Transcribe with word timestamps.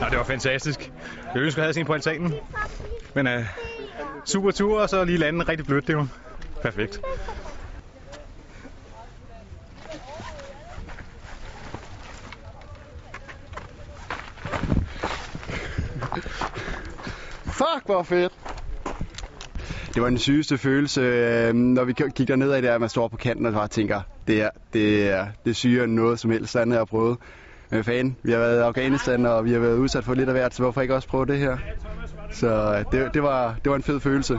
Nå, 0.00 0.06
det 0.10 0.18
var 0.18 0.24
fantastisk. 0.24 0.92
Jeg 1.34 1.42
ønsker, 1.42 1.62
at 1.62 1.64
jeg 1.64 1.64
havde 1.64 1.74
set 1.74 1.86
på 1.86 1.94
altanen. 1.94 2.34
Men 3.14 3.26
uh, 3.26 3.44
super 4.24 4.50
tur, 4.50 4.80
og 4.80 4.88
så 4.88 5.04
lige 5.04 5.18
lande 5.18 5.44
rigtig 5.44 5.66
blødt. 5.66 5.86
Det 5.86 5.96
var 5.96 6.08
perfekt. 6.62 7.00
Fuck, 17.74 17.86
hvor 17.86 18.02
fedt! 18.02 18.32
Det 19.94 20.02
var 20.02 20.08
den 20.08 20.18
sygeste 20.18 20.58
følelse, 20.58 21.00
øh, 21.00 21.54
når 21.54 21.84
vi 21.84 21.92
gik 21.92 22.28
derned 22.28 22.52
af 22.52 22.62
det, 22.62 22.68
at 22.68 22.80
man 22.80 22.88
står 22.88 23.08
på 23.08 23.16
kanten 23.16 23.46
og 23.46 23.52
bare 23.52 23.68
tænker, 23.68 24.00
det 24.26 24.42
er, 24.42 24.50
det 24.72 25.08
er, 25.10 25.26
det 25.44 25.50
er 25.50 25.54
syre 25.54 25.84
end 25.84 25.92
noget 25.92 26.18
som 26.18 26.30
helst 26.30 26.56
andet, 26.56 26.74
jeg 26.74 26.80
har 26.80 26.84
prøvet. 26.84 27.18
Men 27.70 27.84
fan, 27.84 28.16
vi 28.22 28.32
har 28.32 28.38
været 28.38 28.58
i 28.58 28.62
Afghanistan, 28.62 29.26
og 29.26 29.44
vi 29.44 29.52
har 29.52 29.58
været 29.58 29.76
udsat 29.76 30.04
for 30.04 30.14
lidt 30.14 30.28
af 30.28 30.34
hvert, 30.34 30.54
så 30.54 30.62
hvorfor 30.62 30.80
ikke 30.80 30.94
også 30.94 31.08
prøve 31.08 31.26
det 31.26 31.38
her? 31.38 31.56
Så 32.30 32.84
det, 32.92 33.14
det, 33.14 33.22
var, 33.22 33.56
det 33.64 33.70
var 33.70 33.76
en 33.76 33.82
fed 33.82 34.00
følelse. 34.00 34.38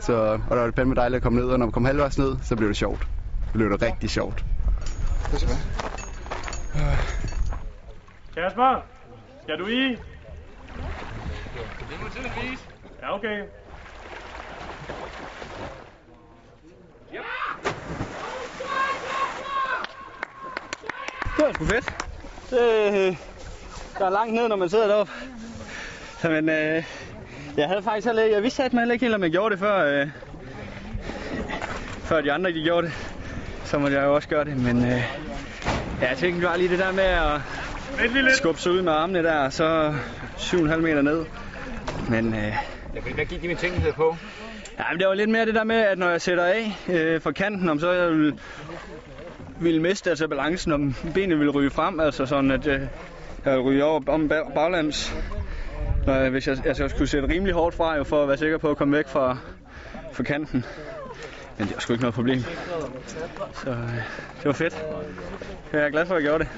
Så, 0.00 0.14
og 0.14 0.50
der 0.50 0.56
var 0.56 0.66
det 0.66 0.74
fandme 0.74 0.94
dejligt 0.94 1.16
at 1.16 1.22
komme 1.22 1.40
ned, 1.40 1.48
og 1.48 1.58
når 1.58 1.66
man 1.66 1.72
kom 1.72 1.84
halvvejs 1.84 2.18
ned, 2.18 2.36
så 2.42 2.56
blev 2.56 2.68
det 2.68 2.76
sjovt. 2.76 3.08
Så 3.46 3.52
blev 3.52 3.70
det 3.70 3.82
rigtig 3.82 4.10
sjovt. 4.10 4.44
Kasper, 8.36 8.86
skal 9.42 9.58
du 9.58 9.66
i? 9.66 9.96
Det 11.54 12.00
må 12.02 12.08
tiden 12.08 12.32
vise. 12.50 12.64
Ja, 13.02 13.14
okay. 13.14 13.42
Det 21.36 21.44
var 21.46 21.52
sgu 21.52 21.64
fedt. 21.64 21.94
Det, 22.50 23.18
der 23.98 24.06
er 24.06 24.10
langt 24.10 24.34
ned, 24.34 24.48
når 24.48 24.56
man 24.56 24.68
sidder 24.68 24.86
deroppe. 24.86 25.12
Så, 26.18 26.28
men 26.28 26.48
øh, 26.48 26.84
jeg 27.56 27.68
havde 27.68 27.82
faktisk 27.82 28.06
heller 28.06 28.22
jeg 28.22 28.42
vidste 28.42 28.62
at 28.64 28.72
man 28.72 28.80
heller 28.80 28.92
ikke 28.92 29.04
helt, 29.04 29.14
om 29.14 29.22
jeg 29.22 29.30
gjorde 29.30 29.52
det, 29.52 29.58
før, 29.58 30.00
øh, 30.00 30.08
før 32.04 32.20
de 32.20 32.32
andre 32.32 32.52
de 32.52 32.62
gjorde 32.62 32.86
det. 32.86 32.94
Så 33.64 33.78
måtte 33.78 33.96
jeg 33.96 34.04
jo 34.04 34.14
også 34.14 34.28
gøre 34.28 34.44
det, 34.44 34.56
men 34.56 34.84
øh, 34.84 35.02
ja, 36.00 36.08
jeg 36.08 36.18
tænkte 36.18 36.46
bare 36.46 36.58
lige 36.58 36.68
det 36.68 36.78
der 36.78 36.92
med 36.92 37.04
at 37.04 37.40
skubbe 38.36 38.60
sig 38.60 38.72
ud 38.72 38.82
med 38.82 38.92
armene 38.92 39.22
der, 39.22 39.38
og 39.38 39.52
så 39.52 39.94
7,5 40.36 40.76
meter 40.76 41.02
ned. 41.02 41.24
Men 42.12 42.34
øh, 42.34 42.54
Hvad 43.14 43.24
gik 43.26 43.42
din 43.42 43.56
tænkelighed 43.56 43.92
på? 43.92 44.16
Ja, 44.78 44.84
men 44.90 44.98
det 45.00 45.08
var 45.08 45.14
lidt 45.14 45.30
mere 45.30 45.46
det 45.46 45.54
der 45.54 45.64
med, 45.64 45.76
at 45.76 45.98
når 45.98 46.10
jeg 46.10 46.20
sætter 46.20 46.44
af 46.44 46.72
øh, 46.88 47.20
fra 47.22 47.32
kanten, 47.32 47.68
om 47.68 47.80
så 47.80 47.90
jeg 47.92 48.10
ville, 48.10 48.38
ville 49.60 49.82
miste 49.82 50.10
altså 50.10 50.28
balancen, 50.28 50.72
om 50.72 50.94
benene 51.14 51.36
ville 51.38 51.50
ryge 51.52 51.70
frem, 51.70 52.00
altså 52.00 52.26
sådan 52.26 52.50
at 52.50 52.66
øh, 52.66 52.80
jeg 53.44 53.58
ryge 53.60 53.84
over 53.84 54.00
om 54.08 54.28
bag- 54.28 54.52
baglands. 54.54 55.14
Når, 56.06 56.14
jeg- 56.14 56.30
hvis 56.30 56.48
jeg, 56.48 56.66
altså, 56.66 56.82
jeg 56.82 56.90
skulle 56.90 57.08
sætte 57.08 57.28
rimelig 57.28 57.54
hårdt 57.54 57.74
fra, 57.76 57.96
jo, 57.96 58.04
for 58.04 58.22
at 58.22 58.28
være 58.28 58.36
sikker 58.36 58.58
på 58.58 58.70
at 58.70 58.76
komme 58.76 58.96
væk 58.96 59.08
fra, 59.08 59.36
fra 60.12 60.22
kanten. 60.22 60.64
Men 61.58 61.66
det 61.66 61.74
var 61.74 61.80
sgu 61.80 61.92
ikke 61.92 62.02
noget 62.02 62.14
problem. 62.14 62.38
Så 63.64 63.70
øh, 63.70 63.76
det 64.38 64.44
var 64.44 64.52
fedt. 64.52 64.82
Jeg 65.72 65.82
er 65.82 65.90
glad 65.90 66.06
for, 66.06 66.14
at 66.14 66.22
jeg 66.22 66.28
gjorde 66.30 66.44
det. 66.44 66.52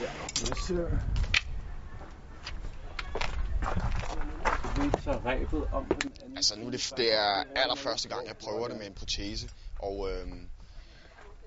Altså 6.36 6.58
nu 6.58 6.66
er 6.66 6.70
det, 6.70 6.92
det 6.96 7.14
er 7.14 7.44
allerførste 7.56 8.08
gang, 8.08 8.26
jeg 8.26 8.36
prøver 8.36 8.68
det 8.68 8.76
med 8.76 8.86
en 8.86 8.94
protese, 8.94 9.48
og 9.78 10.10
øh, 10.10 10.26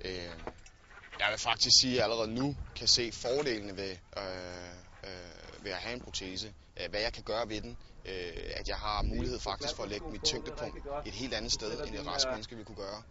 øh, 0.05 0.11
jeg 1.19 1.27
vil 1.31 1.39
faktisk 1.39 1.75
sige, 1.81 1.91
at 1.93 1.97
jeg 1.97 2.03
allerede 2.03 2.33
nu 2.33 2.55
kan 2.75 2.87
se 2.87 3.11
fordelene 3.11 3.77
ved, 3.77 3.91
øh, 4.17 4.71
øh, 5.03 5.63
ved 5.63 5.71
at 5.71 5.77
have 5.77 5.93
en 5.93 6.01
protese. 6.01 6.53
Øh, 6.79 6.89
hvad 6.89 7.01
jeg 7.01 7.13
kan 7.13 7.23
gøre 7.23 7.49
ved 7.49 7.61
den. 7.61 7.77
Øh, 8.05 8.51
at 8.55 8.67
jeg 8.67 8.77
har 8.77 9.01
mulighed 9.01 9.39
faktisk 9.39 9.75
for 9.75 9.83
at 9.83 9.89
lægge 9.89 10.11
mit 10.11 10.23
tyngdepunkt 10.23 10.77
et 11.05 11.13
helt 11.13 11.33
andet 11.33 11.51
sted, 11.51 11.87
end 11.87 11.95
et 11.95 12.07
rask 12.07 12.27
menneske 12.27 12.55
vil 12.55 12.65
kunne 12.65 12.83
gøre. 12.87 13.01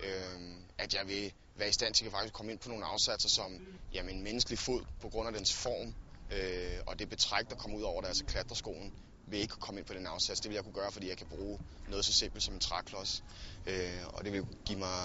Øh, 0.00 0.40
at 0.78 0.94
jeg 0.94 1.08
vil 1.08 1.32
være 1.56 1.68
i 1.68 1.72
stand 1.72 1.94
til 1.94 2.04
at 2.06 2.12
faktisk 2.12 2.34
komme 2.34 2.52
ind 2.52 2.60
på 2.60 2.68
nogle 2.68 2.84
afsatser, 2.84 3.28
som 3.28 3.50
jamen, 3.92 4.16
en 4.16 4.22
menneskelig 4.22 4.58
fod 4.58 4.84
på 5.00 5.08
grund 5.08 5.28
af 5.28 5.34
dens 5.34 5.54
form 5.54 5.94
øh, 6.32 6.78
og 6.86 6.98
det 6.98 7.08
betræk, 7.08 7.50
der 7.50 7.56
kommer 7.56 7.78
ud 7.78 7.82
over 7.82 8.00
det, 8.00 8.08
altså 8.08 8.24
klatreskoen, 8.24 8.92
vil 9.26 9.40
ikke 9.40 9.52
kunne 9.52 9.60
komme 9.60 9.80
ind 9.80 9.86
på 9.86 9.94
den 9.94 10.06
afsats. 10.06 10.40
Det 10.40 10.48
vil 10.48 10.54
jeg 10.54 10.64
kunne 10.64 10.74
gøre, 10.74 10.92
fordi 10.92 11.08
jeg 11.08 11.16
kan 11.16 11.26
bruge 11.26 11.58
noget 11.88 12.04
så 12.04 12.12
simpelt 12.12 12.44
som 12.44 12.54
en 12.54 12.60
træklods. 12.60 13.24
Øh, 13.66 14.00
og 14.06 14.24
det 14.24 14.32
vil 14.32 14.46
give 14.64 14.78
mig 14.78 14.98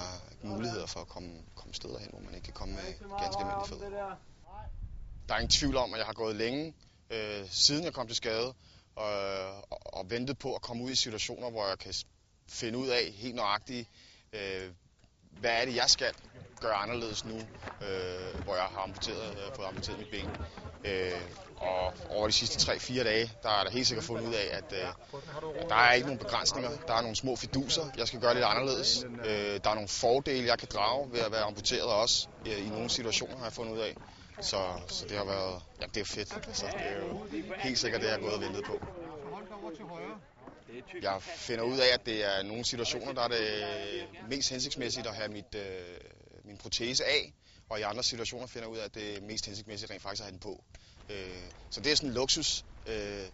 muligheder 0.44 0.86
for 0.86 1.00
at 1.00 1.08
komme, 1.08 1.32
komme 1.56 1.74
steder 1.74 2.00
hen, 2.00 2.10
hvor 2.12 2.22
man 2.22 2.34
ikke 2.36 2.46
kan 2.46 2.54
komme 2.54 2.74
med 2.74 2.94
ganske 3.20 3.42
almindelige 3.42 3.70
fødder. 3.70 4.16
Der 5.28 5.34
er 5.34 5.40
ingen 5.40 5.50
tvivl 5.50 5.76
om, 5.78 5.94
at 5.94 5.98
jeg 5.98 6.06
har 6.06 6.14
gået 6.14 6.36
længe, 6.36 6.74
øh, 7.10 7.50
siden 7.50 7.84
jeg 7.84 7.94
kom 7.94 8.08
til 8.08 8.16
skade, 8.16 8.54
og, 8.96 9.12
og, 9.72 9.94
og 9.94 10.10
ventet 10.10 10.38
på 10.40 10.56
at 10.56 10.62
komme 10.62 10.84
ud 10.84 10.92
i 10.92 10.96
situationer, 10.96 11.50
hvor 11.50 11.68
jeg 11.68 11.80
kan 11.80 11.94
finde 12.50 12.78
ud 12.78 12.88
af 12.88 13.12
helt 13.16 13.36
nøjagtigt, 13.36 13.90
øh, 14.34 14.72
hvad 15.40 15.52
er 15.52 15.66
det, 15.66 15.76
jeg 15.76 15.90
skal 15.90 16.14
gøre 16.62 16.74
anderledes 16.74 17.26
nu, 17.26 17.38
øh, 17.82 18.44
hvor 18.44 18.56
jeg 18.56 18.64
har 18.64 18.82
amputeret, 18.84 19.32
øh, 19.32 19.56
fået 19.56 19.66
amputeret 19.68 20.00
mit 20.00 20.10
ben. 20.12 20.30
Øh, 20.88 21.12
og 21.58 21.94
over 22.10 22.28
de 22.28 22.34
sidste 22.34 22.72
3-4 22.72 23.04
dage, 23.04 23.32
der 23.44 23.50
er 23.50 23.64
der 23.64 23.72
helt 23.72 23.88
sikkert 23.88 24.06
fundet 24.06 24.28
ud 24.28 24.34
af, 24.34 24.48
at, 24.52 24.74
øh, 24.74 24.90
at 25.60 25.70
der 25.70 25.76
er 25.76 25.94
ikke 25.94 26.08
nogen 26.08 26.20
begrænsninger. 26.20 26.70
Der 26.88 26.94
er 26.94 27.02
nogle 27.02 27.16
små 27.16 27.36
fiduser, 27.36 27.86
jeg 27.98 28.08
skal 28.08 28.20
gøre 28.20 28.34
lidt 28.34 28.46
anderledes. 28.46 29.06
Øh, 29.26 29.60
der 29.64 29.70
er 29.70 29.74
nogle 29.74 29.88
fordele, 29.88 30.48
jeg 30.48 30.60
kan 30.60 30.68
drage 30.74 31.12
ved 31.12 31.20
at 31.20 31.32
være 31.32 31.44
amputeret 31.44 31.84
også. 31.84 32.28
Øh, 32.48 32.66
I 32.68 32.70
nogle 32.70 32.90
situationer 32.90 33.38
har 33.38 33.44
jeg 33.44 33.54
fundet 33.54 33.74
ud 33.74 33.80
af. 33.80 33.96
Så, 34.42 34.58
så 34.88 35.06
det 35.10 35.18
har 35.18 35.26
været, 35.26 35.62
ja, 35.82 35.86
det 35.86 36.02
er 36.02 36.06
fedt. 36.06 36.34
Altså, 36.48 36.66
det 36.66 36.86
er 36.86 37.08
jo 37.08 37.28
helt 37.60 37.80
sikkert 37.80 38.02
det, 38.02 38.08
jeg 38.08 38.16
har 38.16 38.22
gået 38.22 38.34
og 38.34 38.42
ventet 38.42 38.64
på. 38.66 38.80
Jeg 41.02 41.22
finder 41.22 41.64
ud 41.64 41.78
af, 41.78 41.94
at 41.94 42.06
det 42.06 42.26
er 42.26 42.44
nogle 42.44 42.66
situationer, 42.66 43.14
der 43.14 43.22
er 43.22 43.28
det 43.28 43.64
mest 44.30 44.50
hensigtsmæssigt 44.50 45.08
at 45.08 45.16
have 45.16 45.30
mit, 45.30 45.56
øh, 45.56 45.62
min 46.44 46.58
protese 46.58 47.06
af, 47.06 47.34
og 47.70 47.80
i 47.80 47.82
andre 47.82 48.04
situationer 48.04 48.48
finder 48.48 48.68
ud 48.68 48.78
af, 48.78 48.86
at 48.86 48.96
det 48.96 49.18
er 49.18 49.22
mest 49.22 49.46
hensigtsmæssigt 49.46 49.92
rent 49.92 50.02
faktisk 50.02 50.22
at 50.22 50.26
have 50.26 50.32
den 50.32 50.40
på. 50.40 50.64
Øh, 51.10 51.52
så 51.70 51.82
det 51.82 51.92
er 51.92 51.96
sådan 51.96 52.10
en 52.10 52.16
luksus 52.16 52.66
øh, 52.88 53.26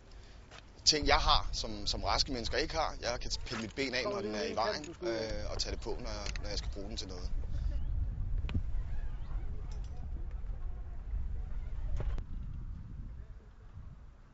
ting, 0.85 1.07
jeg 1.07 1.16
har, 1.16 1.49
som, 1.51 1.88
som 1.88 2.03
raske 2.03 2.31
mennesker 2.31 2.57
ikke 2.57 2.75
har. 2.75 2.95
Jeg 3.01 3.19
kan 3.19 3.31
pille 3.45 3.61
mit 3.61 3.75
ben 3.75 3.94
af, 3.94 4.03
når 4.03 4.21
den 4.21 4.35
er 4.35 4.44
i 4.44 4.55
vejen, 4.55 4.95
øh, 5.01 5.51
og 5.51 5.57
tage 5.59 5.75
det 5.75 5.81
på, 5.81 5.97
når 5.99 6.09
jeg, 6.09 6.27
når 6.41 6.49
jeg 6.49 6.57
skal 6.57 6.71
bruge 6.73 6.89
den 6.89 6.97
til 6.97 7.07
noget. 7.07 7.29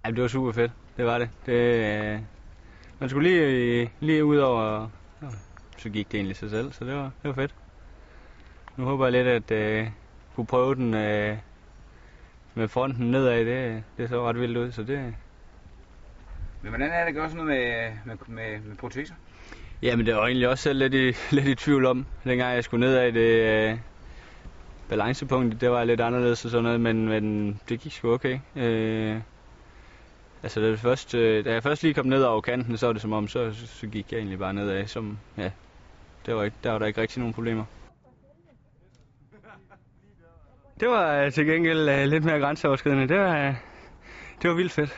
Ja, 0.06 0.12
det 0.12 0.22
var 0.22 0.28
super 0.28 0.52
fedt. 0.52 0.72
Det 0.98 1.06
var 1.06 1.18
det. 1.18 1.30
det 1.46 1.54
øh, 1.54 2.22
man 3.00 3.10
skulle 3.10 3.30
lige, 3.30 3.92
lige 4.00 4.26
ud 4.26 4.38
over, 4.38 4.62
og 4.62 4.92
så 5.78 5.90
gik 5.90 6.12
det 6.12 6.18
egentlig 6.18 6.36
sig 6.36 6.50
selv, 6.50 6.74
så 6.74 6.86
det 6.86 6.96
var, 6.96 7.04
det 7.04 7.30
var 7.30 7.34
fedt. 7.34 7.56
Nu 8.80 8.86
håber 8.86 9.06
jeg 9.06 9.12
lidt, 9.12 9.28
at 9.28 9.52
øh, 9.52 9.88
kunne 10.36 10.46
prøve 10.46 10.76
den 10.76 10.94
øh, 10.94 11.38
med 12.54 12.68
fronten 12.68 13.12
nedad. 13.12 13.46
Det, 13.46 13.84
det 13.98 14.10
så 14.10 14.30
ret 14.30 14.40
vildt 14.40 14.58
ud, 14.58 14.72
så 14.72 14.84
det... 14.84 15.16
Men 16.62 16.70
hvordan 16.70 16.92
er 16.92 17.00
det 17.00 17.08
at 17.08 17.14
gøre 17.14 17.30
sådan 17.30 17.46
noget 17.46 17.60
med, 17.60 17.92
med, 18.06 18.18
med, 18.28 18.60
med 18.60 18.76
proteser? 18.76 19.14
Jamen, 19.82 20.06
det 20.06 20.16
var 20.16 20.26
egentlig 20.26 20.50
også 20.50 20.64
selv 20.64 20.80
lidt 20.80 20.94
i, 20.94 21.14
lidt 21.36 21.48
i 21.48 21.56
tvivl 21.56 21.86
om, 21.86 22.06
dengang 22.24 22.56
jeg 22.56 22.64
skulle 22.64 22.86
nedad 22.86 23.12
det 23.12 23.72
øh, 23.72 23.78
balancepunkt. 24.90 25.62
Det 25.62 25.72
var 25.72 25.84
lidt 25.84 26.02
anderledes 26.02 26.46
og 26.46 26.52
sådan 26.52 26.64
noget, 26.64 26.82
men, 26.82 27.08
men 27.08 27.60
det 27.70 27.80
gik 27.80 27.92
sgu 27.92 28.14
okay. 28.14 28.40
Øh, 28.56 29.18
altså, 30.44 30.62
da, 30.62 30.72
det 30.72 30.80
først, 30.80 31.16
øh, 31.16 31.46
da 31.46 31.54
jeg 31.54 31.64
først 31.64 31.84
lige 31.84 31.94
kom 31.94 32.06
ned 32.06 32.24
over 32.24 32.42
kanten, 32.42 32.78
så 32.78 32.86
var 32.86 32.94
det 32.94 33.02
som 33.02 33.14
om, 33.14 33.28
så, 33.28 33.54
så, 33.54 33.68
så 33.68 33.88
gik 33.88 34.12
jeg 34.12 34.18
egentlig 34.18 34.40
bare 34.40 34.54
nedad. 34.54 34.88
Som, 34.88 35.18
ja, 35.38 35.52
det 36.26 36.36
var 36.36 36.44
ikke, 36.44 36.58
der 36.64 36.72
var 36.72 36.80
der 36.80 36.86
ikke 36.86 37.02
rigtig 37.02 37.20
nogen 37.20 37.34
problemer. 37.34 37.66
Det 40.80 40.88
var 40.90 41.14
øh, 41.16 41.32
til 41.32 41.46
gengæld 41.46 41.90
øh, 41.90 42.06
lidt 42.06 42.24
mere 42.24 42.40
grænseoverskridende. 42.40 43.08
Det 43.08 43.18
var, 43.18 43.48
øh, 43.48 43.54
det 44.42 44.50
var 44.50 44.56
vildt 44.56 44.72
fedt. 44.72 44.90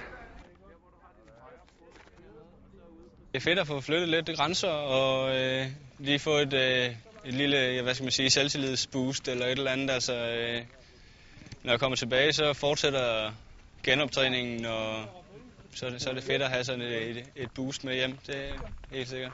Det 3.34 3.38
er 3.38 3.40
fedt 3.42 3.60
at 3.60 3.68
få 3.68 3.82
flyttet 3.82 4.10
lidt 4.10 4.30
grænser 4.38 4.68
og 4.70 5.36
øh, 5.36 5.66
lige 6.00 6.20
få 6.20 6.32
et, 6.38 6.54
øh, 6.54 6.96
et 7.26 7.34
lille, 7.34 7.58
ja, 7.58 7.82
hvad 7.82 7.94
skal 7.94 8.04
man 8.04 8.12
sige, 8.12 8.30
selvtillidsboost 8.30 9.28
eller 9.28 9.46
et 9.46 9.52
eller 9.52 9.72
andet. 9.72 9.90
Altså, 9.90 10.14
øh, 10.14 10.62
når 11.64 11.72
jeg 11.74 11.80
kommer 11.80 11.96
tilbage, 11.96 12.34
så 12.34 12.54
fortsætter 12.54 13.32
genoptræningen, 13.84 14.66
og 14.66 15.06
så, 15.76 15.86
er 15.86 15.90
det- 15.90 16.02
så 16.02 16.10
er 16.10 16.14
det 16.14 16.24
fedt 16.24 16.42
at 16.42 16.50
have 16.50 16.64
sådan 16.64 16.82
et, 16.82 17.26
et 17.36 17.52
boost 17.52 17.84
med 17.84 17.94
hjem. 17.96 18.18
Det 18.28 18.36
er 18.36 18.58
helt 18.92 19.10
sikkert. 19.10 19.32